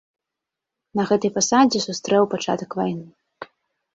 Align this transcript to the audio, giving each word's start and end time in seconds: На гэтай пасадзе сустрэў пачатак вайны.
На 0.99 1.03
гэтай 1.09 1.31
пасадзе 1.35 1.79
сустрэў 1.85 2.23
пачатак 2.33 2.69
вайны. 2.79 3.07